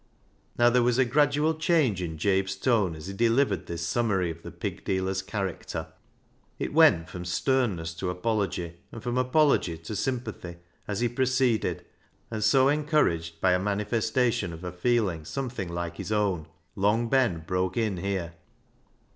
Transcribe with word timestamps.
Now 0.57 0.71
there 0.71 0.81
was 0.81 0.97
a 0.97 1.05
gradual 1.05 1.53
change 1.53 2.01
in 2.01 2.17
Jabe's 2.17 2.55
tone 2.55 2.95
as 2.95 3.05
he 3.05 3.13
delivered 3.13 3.67
this 3.67 3.85
summary 3.85 4.31
of 4.31 4.41
the 4.41 4.49
pig 4.49 4.83
dealer's 4.83 5.21
character. 5.21 5.93
It 6.57 6.73
went 6.73 7.07
from 7.07 7.23
sternness 7.23 7.93
to 7.97 8.09
apology, 8.09 8.77
and 8.91 9.03
from 9.03 9.15
apology 9.19 9.77
to 9.77 9.95
sympathy 9.95 10.55
as 10.87 11.01
he 11.01 11.07
proceeded, 11.07 11.85
and 12.31 12.43
so 12.43 12.67
encouraged 12.67 13.39
by 13.41 13.51
the 13.51 13.59
manifesta 13.63 14.33
tion 14.33 14.53
of 14.53 14.63
a 14.63 14.71
feeling 14.71 15.23
something 15.23 15.69
like 15.71 15.97
his 15.97 16.11
own. 16.11 16.47
Long 16.75 17.07
Ben 17.07 17.43
broke 17.45 17.77
in 17.77 17.97
here. 17.97 18.33